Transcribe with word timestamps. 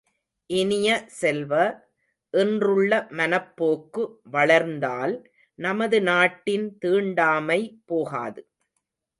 இனிய 0.49 0.87
செல்வ, 1.07 1.51
இன்றுள்ள 2.33 3.07
மனப் 3.11 3.57
போக்கு 3.57 4.03
வளர்ந்தால், 4.31 5.15
நமது 5.59 6.01
நாட்டின் 6.01 6.77
தீண்டாமை 6.77 7.61
போகாது. 7.85 8.41